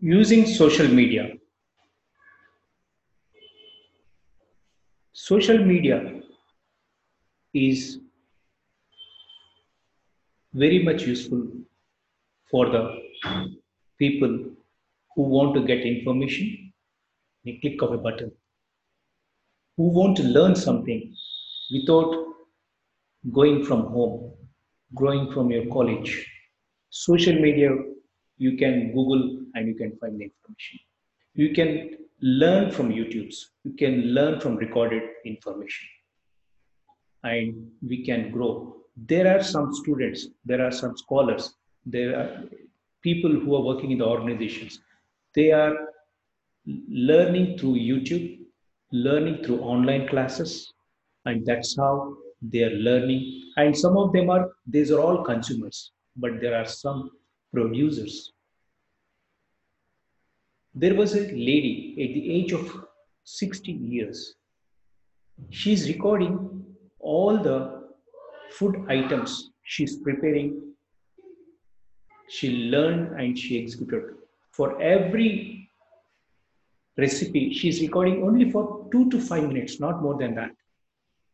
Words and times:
using 0.00 0.46
social 0.46 0.86
media. 0.86 1.32
Social 5.12 5.58
media 5.58 6.20
is 7.52 7.98
very 10.54 10.82
much 10.84 11.02
useful 11.02 11.48
for 12.50 12.70
the 12.70 12.94
people 13.98 14.44
who 15.14 15.22
want 15.22 15.54
to 15.54 15.66
get 15.66 15.80
information 15.84 16.72
in 17.44 17.54
a 17.54 17.58
click 17.60 17.82
of 17.82 17.92
a 17.92 17.98
button, 17.98 18.30
who 19.76 19.88
want 19.88 20.16
to 20.16 20.22
learn 20.22 20.54
something 20.54 21.12
without 21.72 22.14
going 23.32 23.64
from 23.64 23.82
home, 23.86 24.32
going 24.94 25.32
from 25.32 25.50
your 25.50 25.66
college. 25.66 26.24
Social 26.90 27.34
media, 27.34 27.70
you 28.38 28.56
can 28.56 28.92
Google 28.92 29.40
and 29.54 29.68
you 29.68 29.74
can 29.74 29.96
find 29.98 30.18
the 30.18 30.24
information. 30.24 30.78
You 31.34 31.52
can 31.52 31.98
learn 32.20 32.70
from 32.70 32.90
YouTube's, 32.90 33.50
you 33.64 33.72
can 33.72 34.14
learn 34.14 34.40
from 34.40 34.56
recorded 34.56 35.02
information. 35.24 35.88
And 37.24 37.70
we 37.86 38.04
can 38.04 38.30
grow. 38.30 38.76
There 38.96 39.26
are 39.36 39.42
some 39.42 39.74
students, 39.74 40.28
there 40.44 40.64
are 40.64 40.70
some 40.70 40.96
scholars, 40.96 41.54
there 41.84 42.18
are 42.18 42.44
people 43.02 43.30
who 43.30 43.54
are 43.56 43.62
working 43.62 43.90
in 43.90 43.98
the 43.98 44.06
organizations. 44.06 44.80
They 45.34 45.52
are 45.52 45.74
learning 46.66 47.58
through 47.58 47.74
YouTube, 47.74 48.40
learning 48.92 49.44
through 49.44 49.60
online 49.60 50.08
classes, 50.08 50.72
and 51.24 51.44
that's 51.44 51.76
how 51.76 52.16
they 52.42 52.62
are 52.64 52.76
learning. 52.88 53.52
And 53.56 53.76
some 53.76 53.96
of 53.96 54.12
them 54.12 54.30
are, 54.30 54.50
these 54.66 54.90
are 54.90 55.00
all 55.00 55.24
consumers, 55.24 55.92
but 56.16 56.40
there 56.40 56.56
are 56.56 56.66
some 56.66 57.10
producers. 57.52 58.32
There 60.74 60.94
was 60.94 61.14
a 61.14 61.20
lady 61.20 61.96
at 62.04 62.14
the 62.14 62.32
age 62.32 62.52
of 62.52 62.84
60 63.24 63.72
years. 63.72 64.34
She's 65.50 65.88
recording 65.88 66.64
all 66.98 67.38
the 67.38 67.84
food 68.50 68.84
items 68.88 69.50
she's 69.62 69.96
preparing. 69.96 70.72
She 72.28 72.50
learned 72.74 73.20
and 73.20 73.38
she 73.38 73.62
executed. 73.62 74.14
For 74.52 74.80
every 74.82 75.70
recipe, 76.96 77.52
she's 77.54 77.80
recording 77.80 78.22
only 78.22 78.50
for 78.50 78.86
two 78.90 79.08
to 79.10 79.20
five 79.20 79.44
minutes, 79.44 79.78
not 79.78 80.02
more 80.02 80.18
than 80.18 80.34
that. 80.34 80.50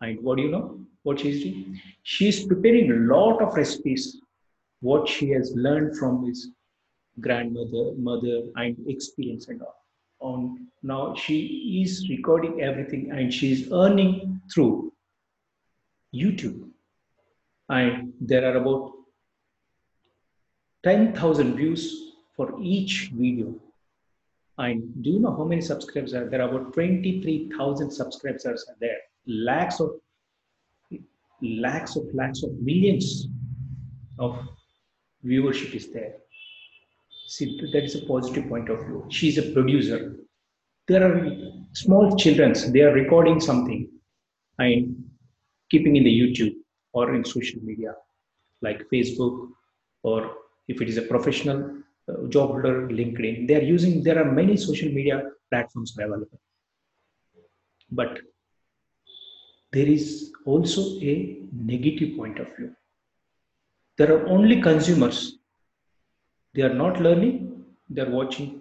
And 0.00 0.22
what 0.22 0.36
do 0.36 0.44
you 0.44 0.50
know? 0.50 0.80
What 1.02 1.20
she's 1.20 1.42
doing? 1.42 1.80
She's 2.02 2.44
preparing 2.44 2.90
a 2.90 3.14
lot 3.14 3.42
of 3.42 3.54
recipes, 3.54 4.20
what 4.80 5.08
she 5.08 5.30
has 5.30 5.52
learned 5.54 5.96
from 5.96 6.24
his 6.26 6.50
grandmother, 7.20 7.92
mother, 7.96 8.42
and 8.56 8.76
experience 8.88 9.48
and 9.48 9.62
all. 9.62 9.84
On 10.20 10.66
now 10.82 11.14
she 11.14 11.82
is 11.82 12.08
recording 12.08 12.60
everything 12.60 13.10
and 13.10 13.32
she's 13.32 13.70
earning 13.72 14.40
through 14.52 14.92
YouTube. 16.14 16.68
And 17.68 18.12
there 18.20 18.44
are 18.44 18.56
about 18.56 18.92
10,000 20.84 21.54
views 21.56 22.14
for 22.34 22.54
each 22.60 23.10
video. 23.14 23.54
And 24.58 25.02
do 25.02 25.10
you 25.10 25.20
know 25.20 25.36
how 25.36 25.44
many 25.44 25.60
subscribers 25.60 26.14
are 26.14 26.28
there? 26.28 26.42
Are 26.42 26.48
about 26.48 26.72
23,000 26.72 27.90
subscribers 27.90 28.44
are 28.46 28.76
there. 28.80 28.98
Lakhs 29.26 29.80
of 29.80 29.90
lakhs 31.40 31.96
of 31.96 32.12
lakhs 32.12 32.42
of 32.42 32.52
millions 32.60 33.28
of 34.18 34.36
viewership 35.24 35.74
is 35.74 35.92
there. 35.92 36.14
See, 37.26 37.60
that 37.72 37.84
is 37.84 37.94
a 37.94 38.06
positive 38.06 38.48
point 38.48 38.70
of 38.70 38.78
view. 38.86 39.06
She's 39.10 39.38
a 39.38 39.50
producer. 39.52 40.16
There 40.86 41.04
are 41.04 41.30
small 41.72 42.16
children, 42.16 42.54
they 42.72 42.80
are 42.80 42.92
recording 42.92 43.40
something 43.40 43.90
and 44.58 45.04
keeping 45.70 45.96
in 45.96 46.04
the 46.04 46.20
YouTube 46.20 46.54
or 46.92 47.14
in 47.14 47.24
social 47.24 47.60
media 47.62 47.92
like 48.62 48.88
Facebook 48.92 49.50
or 50.02 50.32
if 50.68 50.80
it 50.80 50.88
is 50.88 50.96
a 50.96 51.02
professional 51.02 51.78
uh, 52.08 52.26
job 52.28 52.50
holder, 52.50 52.88
LinkedIn. 52.88 53.46
They 53.46 53.56
are 53.56 53.62
using, 53.62 54.02
there 54.02 54.18
are 54.18 54.32
many 54.32 54.56
social 54.56 54.88
media 54.88 55.22
platforms 55.50 55.94
available. 55.96 56.40
But 57.90 58.20
there 59.72 59.86
is 59.86 60.32
also 60.46 60.98
a 61.00 61.42
negative 61.52 62.16
point 62.16 62.38
of 62.38 62.48
view. 62.56 62.74
There 63.98 64.16
are 64.16 64.28
only 64.28 64.62
consumers. 64.62 65.38
They 66.54 66.62
are 66.62 66.72
not 66.72 67.00
learning, 67.00 67.64
they 67.90 68.02
are 68.02 68.10
watching 68.10 68.60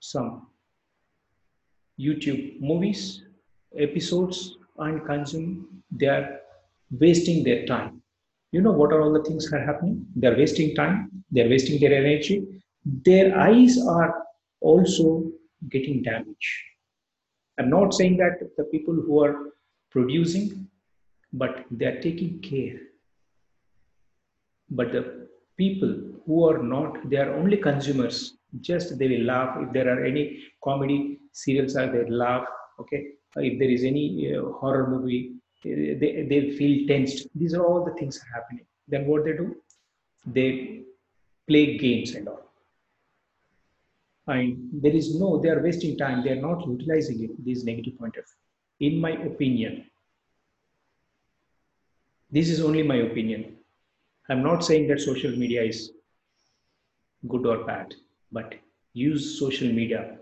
some 0.00 0.48
YouTube 1.98 2.60
movies, 2.60 3.22
episodes, 3.78 4.56
and 4.78 5.06
consuming. 5.06 5.66
They 5.92 6.08
are 6.08 6.40
wasting 6.90 7.44
their 7.44 7.64
time. 7.66 8.02
You 8.50 8.62
know 8.62 8.72
what 8.72 8.92
are 8.92 9.00
all 9.00 9.12
the 9.12 9.22
things 9.22 9.52
are 9.52 9.64
happening? 9.64 10.06
They 10.16 10.26
are 10.26 10.36
wasting 10.36 10.74
time, 10.74 11.22
they 11.30 11.42
are 11.42 11.48
wasting 11.48 11.78
their 11.80 11.94
energy. 11.94 12.44
Their 12.84 13.38
eyes 13.38 13.78
are 13.78 14.24
also 14.60 15.30
getting 15.70 16.02
damaged. 16.02 16.54
I'm 17.60 17.70
not 17.70 17.94
saying 17.94 18.16
that 18.16 18.40
the 18.56 18.64
people 18.64 18.94
who 18.94 19.22
are 19.22 19.52
producing, 19.92 20.68
but 21.32 21.64
they 21.70 21.86
are 21.86 22.00
taking 22.00 22.40
care. 22.40 22.80
But 24.70 24.92
the 24.92 25.28
people 25.56 25.94
who 26.26 26.48
are 26.48 26.62
not, 26.62 27.08
they 27.10 27.16
are 27.16 27.34
only 27.34 27.56
consumers. 27.56 28.36
Just 28.60 28.98
they 28.98 29.08
will 29.08 29.24
laugh 29.24 29.56
if 29.60 29.72
there 29.72 29.88
are 29.88 30.04
any 30.04 30.42
comedy 30.62 31.18
serials 31.32 31.76
are 31.76 31.90
they 31.90 32.08
laugh. 32.08 32.46
Okay, 32.80 33.08
if 33.36 33.58
there 33.58 33.70
is 33.70 33.84
any 33.84 34.34
uh, 34.34 34.42
horror 34.52 34.88
movie, 34.88 35.32
they 35.64 36.26
they 36.30 36.50
feel 36.56 36.86
tensed. 36.86 37.28
These 37.34 37.54
are 37.54 37.64
all 37.64 37.84
the 37.84 37.94
things 37.94 38.18
are 38.18 38.40
happening. 38.40 38.64
Then 38.86 39.06
what 39.06 39.24
they 39.24 39.32
do? 39.32 39.56
They 40.26 40.82
play 41.48 41.76
games 41.78 42.14
and 42.14 42.28
all. 42.28 42.40
And 44.26 44.70
there 44.72 44.92
is 44.92 45.14
no, 45.20 45.38
they 45.38 45.50
are 45.50 45.62
wasting 45.62 45.98
time. 45.98 46.24
They 46.24 46.30
are 46.30 46.40
not 46.40 46.66
utilizing 46.66 47.22
it. 47.24 47.44
This 47.44 47.64
negative 47.64 47.98
point 47.98 48.16
of 48.16 48.24
view. 48.24 48.90
In 48.92 49.00
my 49.00 49.10
opinion, 49.10 49.84
this 52.30 52.48
is 52.48 52.62
only 52.62 52.82
my 52.82 52.96
opinion. 52.96 53.56
I'm 54.28 54.42
not 54.42 54.64
saying 54.64 54.88
that 54.88 55.00
social 55.00 55.30
media 55.32 55.62
is 55.62 55.92
good 57.28 57.46
or 57.46 57.64
bad, 57.64 57.94
but 58.32 58.54
use 58.92 59.38
social 59.38 59.68
media 59.68 60.18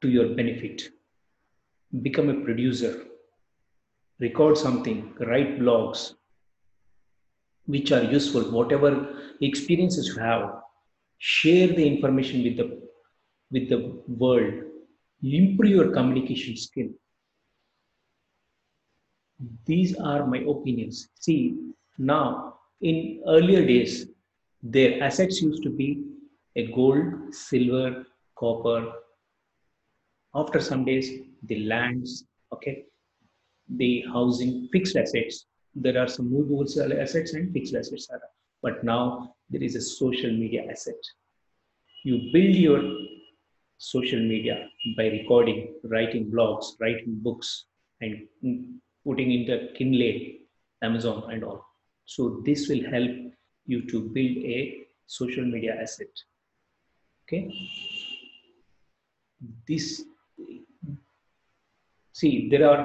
to 0.00 0.08
your 0.08 0.34
benefit. 0.34 0.90
Become 2.02 2.30
a 2.30 2.44
producer, 2.44 3.04
record 4.20 4.56
something, 4.56 5.14
write 5.20 5.58
blogs 5.58 6.14
which 7.66 7.92
are 7.92 8.02
useful, 8.02 8.50
whatever 8.50 8.90
experiences 9.42 10.08
you 10.08 10.22
have, 10.22 10.62
share 11.18 11.68
the 11.68 11.86
information 11.86 12.42
with 12.42 12.56
the 12.56 12.88
with 13.50 13.68
the 13.68 14.02
world, 14.08 14.54
improve 15.22 15.70
your 15.70 15.90
communication 15.92 16.56
skill. 16.56 16.88
These 19.66 19.96
are 19.98 20.26
my 20.26 20.38
opinions. 20.38 21.08
See, 21.14 21.56
now 21.98 22.54
in 22.80 23.22
earlier 23.26 23.66
days, 23.66 24.06
their 24.62 25.02
assets 25.02 25.42
used 25.42 25.62
to 25.64 25.70
be 25.70 26.04
a 26.56 26.70
gold, 26.72 27.34
silver, 27.34 28.06
copper. 28.36 28.92
After 30.34 30.60
some 30.60 30.84
days, 30.84 31.10
the 31.44 31.66
lands, 31.66 32.24
okay, 32.52 32.84
the 33.76 34.04
housing, 34.12 34.68
fixed 34.72 34.96
assets. 34.96 35.46
There 35.74 36.00
are 36.00 36.08
some 36.08 36.30
movable 36.30 36.64
assets 37.00 37.34
and 37.34 37.52
fixed 37.52 37.74
assets. 37.74 38.08
are. 38.10 38.20
But 38.62 38.82
now 38.82 39.34
there 39.50 39.62
is 39.62 39.76
a 39.76 39.80
social 39.80 40.32
media 40.32 40.64
asset. 40.70 40.96
You 42.04 42.30
build 42.32 42.56
your 42.56 42.82
social 43.78 44.20
media 44.20 44.68
by 44.96 45.06
recording, 45.06 45.74
writing 45.84 46.30
blogs, 46.30 46.72
writing 46.80 47.18
books, 47.22 47.66
and 48.00 48.26
putting 49.04 49.32
in 49.32 49.46
the 49.46 49.70
Kindle, 49.76 50.20
Amazon, 50.82 51.30
and 51.30 51.44
all. 51.44 51.67
So 52.14 52.40
this 52.44 52.68
will 52.70 52.84
help 52.90 53.10
you 53.66 53.86
to 53.90 54.00
build 54.16 54.36
a 54.56 54.86
social 55.06 55.44
media 55.44 55.76
asset. 55.80 56.08
Okay. 57.24 57.42
This 59.68 60.04
see 62.12 62.48
there 62.48 62.66
are 62.68 62.82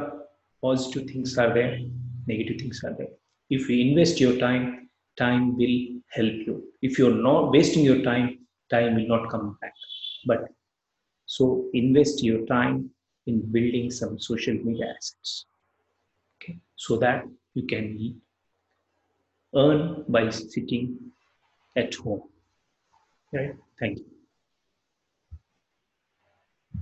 positive 0.62 1.08
things 1.10 1.38
are 1.38 1.54
there, 1.54 1.80
negative 2.28 2.58
things 2.60 2.84
are 2.84 2.94
there. 2.98 3.14
If 3.50 3.70
you 3.70 3.78
invest 3.90 4.20
your 4.20 4.38
time, 4.40 4.90
time 5.18 5.56
will 5.58 5.78
help 6.10 6.36
you. 6.48 6.56
If 6.82 7.00
you're 7.00 7.22
not 7.30 7.52
wasting 7.52 7.86
your 7.86 8.02
time, 8.02 8.40
time 8.70 8.96
will 8.96 9.08
not 9.08 9.30
come 9.30 9.58
back. 9.62 9.74
But 10.26 10.50
so 11.26 11.70
invest 11.74 12.22
your 12.24 12.46
time 12.46 12.90
in 13.26 13.40
building 13.54 13.90
some 13.90 14.20
social 14.20 14.56
media 14.56 14.94
assets. 14.98 15.46
Okay, 16.36 16.60
so 16.76 16.98
that 16.98 17.24
you 17.54 17.66
can 17.66 17.98
earn 19.56 20.06
by 20.08 20.30
sitting 20.30 20.98
at 21.76 21.94
home. 21.96 22.24
Right? 23.32 23.56
Thank 23.80 24.00
you. 24.00 24.13